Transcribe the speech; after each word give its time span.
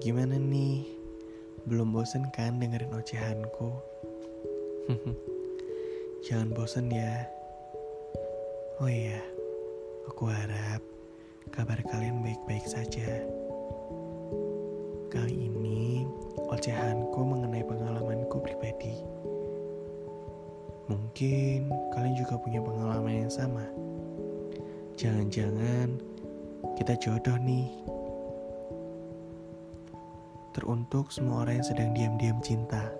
Gimana 0.00 0.40
nih? 0.40 0.88
Belum 1.68 1.92
bosen 1.92 2.24
kan 2.32 2.56
dengerin 2.56 2.88
ocehanku? 2.96 3.68
Jangan 6.24 6.56
bosen 6.56 6.88
ya. 6.88 7.28
Oh 8.80 8.88
iya, 8.88 9.20
aku 10.08 10.24
harap 10.32 10.80
kabar 11.52 11.76
kalian 11.84 12.24
baik-baik 12.24 12.64
saja. 12.64 13.28
Kali 15.12 15.36
ini 15.36 16.08
ocehanku 16.48 17.20
mengenai 17.20 17.60
pengalamanku 17.68 18.40
pribadi. 18.40 19.04
Mungkin 20.88 21.68
kalian 21.92 22.16
juga 22.16 22.40
punya 22.40 22.64
pengalaman 22.64 23.28
yang 23.28 23.32
sama. 23.32 23.68
Jangan-jangan 24.96 26.00
kita 26.80 26.96
jodoh 26.96 27.36
nih. 27.44 27.99
Teruntuk 30.50 31.14
semua 31.14 31.46
orang 31.46 31.62
yang 31.62 31.68
sedang 31.70 31.90
diam-diam 31.94 32.42
cinta. 32.42 32.90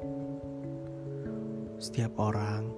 Setiap 1.83 2.15
orang 2.23 2.71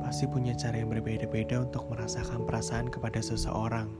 pasti 0.00 0.24
punya 0.24 0.56
cara 0.56 0.80
yang 0.80 0.88
berbeda-beda 0.88 1.68
untuk 1.68 1.92
merasakan 1.92 2.48
perasaan 2.48 2.88
kepada 2.88 3.20
seseorang. 3.20 3.92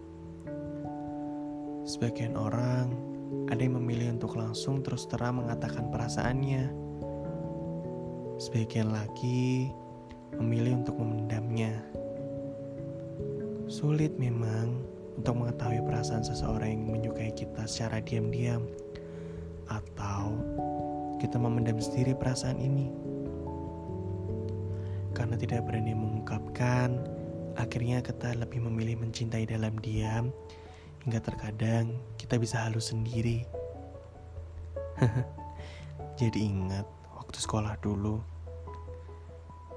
Sebagian 1.84 2.40
orang 2.40 2.88
ada 3.52 3.60
yang 3.60 3.76
memilih 3.76 4.16
untuk 4.16 4.32
langsung 4.40 4.80
terus 4.80 5.04
terang 5.12 5.44
mengatakan 5.44 5.92
perasaannya. 5.92 6.72
Sebagian 8.40 8.96
lagi 8.96 9.68
memilih 10.40 10.80
untuk 10.80 10.96
memendamnya. 10.96 11.84
Sulit 13.68 14.16
memang 14.16 14.80
untuk 15.20 15.36
mengetahui 15.36 15.84
perasaan 15.84 16.24
seseorang 16.24 16.80
yang 16.80 16.84
menyukai 16.88 17.32
kita 17.36 17.68
secara 17.68 18.00
diam-diam, 18.00 18.64
atau 19.72 20.36
kita 21.16 21.40
memendam 21.40 21.80
sendiri 21.80 22.12
perasaan 22.12 22.60
ini 22.60 23.12
karena 25.12 25.36
tidak 25.36 25.68
berani 25.68 25.94
mengungkapkan. 25.94 26.98
Akhirnya 27.60 28.00
kita 28.00 28.32
lebih 28.32 28.64
memilih 28.64 28.96
mencintai 29.04 29.44
dalam 29.44 29.76
diam, 29.84 30.32
hingga 31.04 31.20
terkadang 31.20 32.00
kita 32.16 32.40
bisa 32.40 32.64
halus 32.64 32.90
sendiri. 32.90 33.44
Jadi 36.20 36.48
ingat 36.48 36.88
waktu 37.12 37.38
sekolah 37.38 37.76
dulu, 37.84 38.24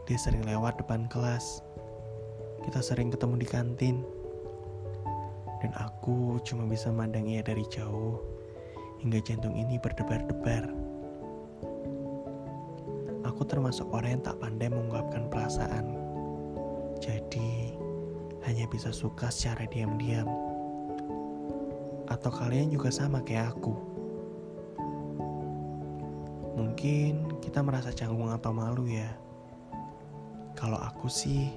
dia 0.07 0.15
sering 0.15 0.47
lewat 0.47 0.79
depan 0.79 1.11
kelas. 1.11 1.59
Kita 2.63 2.79
sering 2.79 3.11
ketemu 3.11 3.35
di 3.43 3.47
kantin. 3.47 3.97
Dan 5.59 5.71
aku 5.75 6.39
cuma 6.47 6.63
bisa 6.69 6.93
mandang 6.93 7.27
ia 7.27 7.41
dari 7.43 7.65
jauh 7.67 8.21
hingga 9.05 9.21
jantung 9.21 9.53
ini 9.53 9.77
berdebar-debar. 9.77 10.65
Aku 13.21 13.45
termasuk 13.45 13.85
orang 13.93 14.17
yang 14.17 14.23
tak 14.25 14.41
pandai 14.41 14.65
mengungkapkan 14.65 15.29
perasaan. 15.29 15.93
Jadi, 16.97 17.77
hanya 18.49 18.65
bisa 18.65 18.89
suka 18.89 19.29
secara 19.29 19.69
diam-diam. 19.69 20.25
Atau 22.09 22.33
kalian 22.33 22.73
juga 22.73 22.89
sama 22.89 23.21
kayak 23.21 23.53
aku. 23.53 23.77
Mungkin 26.57 27.37
kita 27.45 27.61
merasa 27.61 27.93
canggung 27.93 28.33
atau 28.33 28.57
malu 28.57 28.89
ya. 28.89 29.13
Kalau 30.57 30.81
aku 30.81 31.05
sih 31.05 31.53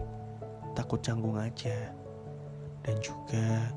takut 0.76 1.00
canggung 1.00 1.40
aja. 1.40 1.96
Dan 2.84 3.00
juga 3.00 3.72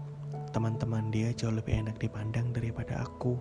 teman-teman 0.52 1.08
dia 1.10 1.32
jauh 1.32 1.56
lebih 1.56 1.80
enak 1.80 1.96
dipandang 1.96 2.52
daripada 2.52 3.08
aku. 3.08 3.40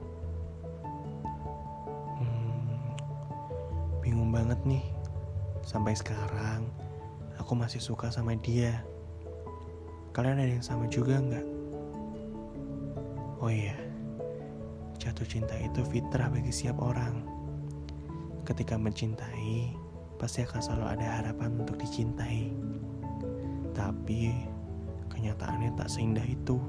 Hmm, 2.23 2.87
bingung 4.03 4.31
banget 4.31 4.59
nih. 4.63 4.83
Sampai 5.67 5.99
sekarang 5.99 6.71
aku 7.37 7.53
masih 7.59 7.83
suka 7.83 8.09
sama 8.15 8.39
dia. 8.39 8.87
Kalian 10.15 10.43
ada 10.43 10.55
yang 10.55 10.67
sama 10.67 10.87
juga 10.87 11.19
nggak? 11.19 11.47
Oh 13.41 13.51
iya, 13.51 13.75
jatuh 15.01 15.27
cinta 15.27 15.57
itu 15.59 15.83
fitrah 15.91 16.31
bagi 16.31 16.53
setiap 16.55 16.79
orang. 16.79 17.25
Ketika 18.47 18.77
mencintai, 18.77 19.73
pasti 20.19 20.43
akan 20.43 20.61
selalu 20.61 20.87
ada 20.99 21.07
harapan 21.23 21.59
untuk 21.59 21.79
dicintai. 21.79 22.53
Tapi 23.73 24.35
kenyataannya 25.09 25.73
tak 25.79 25.89
seindah 25.89 26.27
itu. 26.27 26.61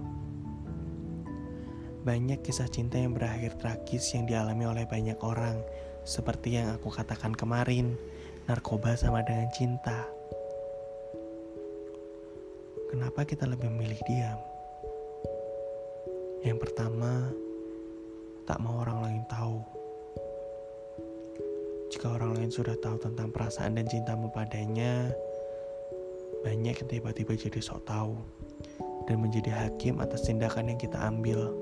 Banyak 2.01 2.41
kisah 2.41 2.65
cinta 2.65 2.97
yang 2.97 3.13
berakhir 3.13 3.61
tragis 3.61 4.09
yang 4.17 4.25
dialami 4.25 4.65
oleh 4.65 4.89
banyak 4.89 5.21
orang, 5.21 5.61
seperti 6.01 6.57
yang 6.57 6.73
aku 6.73 6.89
katakan 6.89 7.29
kemarin, 7.29 7.93
narkoba 8.49 8.97
sama 8.97 9.21
dengan 9.21 9.45
cinta. 9.53 10.09
Kenapa 12.89 13.21
kita 13.21 13.45
lebih 13.45 13.69
memilih 13.69 14.01
diam? 14.09 14.41
Yang 16.41 16.57
pertama, 16.57 17.29
tak 18.49 18.57
mau 18.65 18.81
orang 18.81 19.05
lain 19.05 19.23
tahu. 19.29 19.61
Jika 21.93 22.17
orang 22.17 22.33
lain 22.33 22.49
sudah 22.49 22.73
tahu 22.81 22.97
tentang 22.97 23.29
perasaan 23.29 23.77
dan 23.77 23.85
cintamu 23.85 24.33
padanya, 24.33 25.13
banyak 26.41 26.81
yang 26.81 26.89
tiba-tiba 26.89 27.37
jadi 27.37 27.61
sok 27.61 27.85
tahu 27.85 28.17
dan 29.05 29.21
menjadi 29.21 29.53
hakim 29.53 30.01
atas 30.01 30.25
tindakan 30.25 30.73
yang 30.73 30.81
kita 30.81 30.97
ambil 30.97 31.53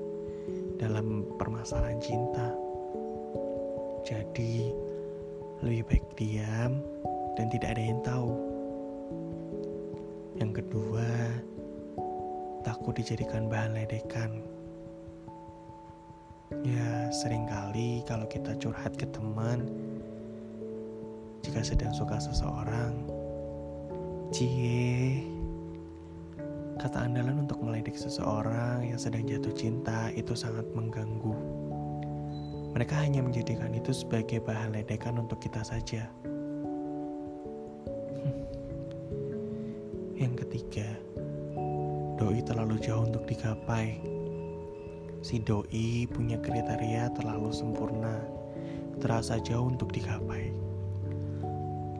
dalam 0.80 1.28
permasalahan 1.36 2.00
cinta. 2.00 2.56
Jadi, 4.00 4.72
lebih 5.60 5.84
baik 5.84 6.06
diam 6.16 6.80
dan 7.36 7.46
tidak 7.52 7.76
ada 7.76 7.82
yang 7.84 8.00
tahu. 8.00 8.32
Yang 10.40 10.64
kedua, 10.64 11.08
takut 12.64 12.96
dijadikan 12.96 13.52
bahan 13.52 13.76
ledekan. 13.76 14.40
Ya, 16.64 17.12
sering 17.12 17.44
kali 17.44 18.00
kalau 18.08 18.24
kita 18.24 18.56
curhat 18.56 18.96
ke 18.96 19.04
teman, 19.12 19.68
jika 21.44 21.60
sedang 21.60 21.92
suka 21.92 22.16
seseorang, 22.16 23.04
cie, 24.32 25.28
kata 26.80 27.04
andalan 27.04 27.44
untuk 27.44 27.60
meledek 27.60 27.92
seseorang 27.92 28.88
yang 28.88 28.96
sedang 28.96 29.28
jatuh 29.28 29.52
cinta 29.52 30.08
itu 30.16 30.32
sangat 30.32 30.64
mengganggu. 30.72 31.36
Mereka 32.72 32.96
hanya 32.96 33.20
menjadikan 33.20 33.68
itu 33.76 33.92
sebagai 33.92 34.40
bahan 34.40 34.72
ledekan 34.72 35.20
untuk 35.20 35.44
kita 35.44 35.60
saja. 35.60 36.08
Yang 40.24 40.48
ketiga, 40.48 40.88
doi 42.16 42.40
terlalu 42.48 42.80
jauh 42.80 43.04
untuk 43.04 43.28
digapai. 43.28 44.00
Si 45.20 45.36
doi 45.36 46.08
punya 46.08 46.40
kriteria 46.40 47.12
terlalu 47.12 47.52
sempurna, 47.52 48.24
terasa 49.04 49.36
jauh 49.36 49.68
untuk 49.68 49.92
digapai. 49.92 50.48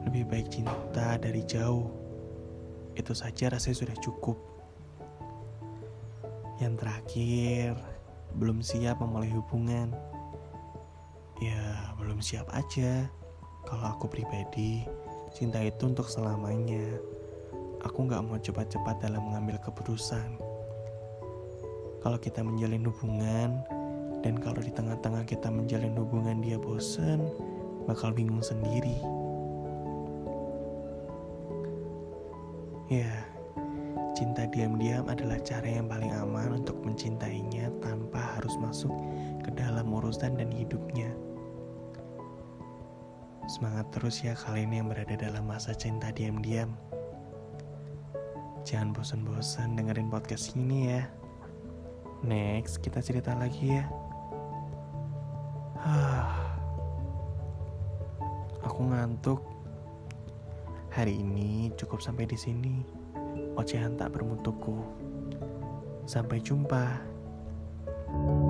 Lebih 0.09 0.25
baik 0.25 0.49
cinta 0.49 1.21
dari 1.21 1.45
jauh. 1.45 1.85
Itu 2.97 3.13
saja 3.13 3.53
rasanya 3.53 3.77
sudah 3.77 3.97
cukup. 4.01 4.60
Yang 6.61 6.73
terakhir, 6.85 7.73
belum 8.37 8.61
siap 8.61 9.01
memulai 9.01 9.33
hubungan. 9.33 9.89
Ya, 11.41 11.91
belum 11.97 12.21
siap 12.21 12.45
aja. 12.53 13.09
Kalau 13.65 13.85
aku 13.97 14.05
pribadi, 14.05 14.85
cinta 15.33 15.57
itu 15.57 15.89
untuk 15.89 16.05
selamanya. 16.05 17.01
Aku 17.81 18.05
gak 18.05 18.21
mau 18.21 18.37
cepat-cepat 18.37 19.01
dalam 19.01 19.25
mengambil 19.25 19.57
keputusan 19.57 20.51
kalau 22.01 22.17
kita 22.17 22.41
menjalin 22.41 22.81
hubungan 22.89 23.61
dan 24.25 24.33
kalau 24.41 24.57
di 24.57 24.73
tengah-tengah 24.73 25.21
kita 25.25 25.53
menjalin 25.53 25.93
hubungan 25.93 26.41
dia 26.41 26.57
bosen, 26.57 27.29
bakal 27.85 28.09
bingung 28.09 28.41
sendiri. 28.41 28.97
Ya, 32.89 33.23
cinta 34.21 34.45
diam-diam 34.45 35.09
adalah 35.09 35.41
cara 35.41 35.65
yang 35.65 35.89
paling 35.89 36.13
aman 36.13 36.61
untuk 36.61 36.77
mencintainya 36.85 37.73
tanpa 37.81 38.37
harus 38.37 38.53
masuk 38.61 38.93
ke 39.41 39.49
dalam 39.57 39.89
urusan 39.89 40.37
dan 40.37 40.53
hidupnya. 40.53 41.09
Semangat 43.49 43.89
terus 43.89 44.21
ya 44.21 44.37
kalian 44.37 44.77
yang 44.77 44.87
berada 44.93 45.17
dalam 45.17 45.49
masa 45.49 45.73
cinta 45.73 46.13
diam-diam. 46.13 46.69
Jangan 48.61 48.93
bosan-bosan 48.93 49.73
dengerin 49.73 50.13
podcast 50.13 50.53
ini 50.53 50.93
ya. 50.93 51.09
Next, 52.21 52.77
kita 52.85 53.01
cerita 53.01 53.33
lagi 53.33 53.73
ya. 53.73 53.89
Aku 58.69 58.85
ngantuk. 58.85 59.41
Hari 60.93 61.17
ini 61.17 61.73
cukup 61.73 62.05
sampai 62.05 62.29
di 62.29 62.37
sini 62.37 63.01
ocehan 63.55 63.97
tak 63.99 64.13
bermutuku. 64.15 64.79
Sampai 66.05 66.43
jumpa. 66.43 67.11
thank 68.11 68.27
you 68.27 68.40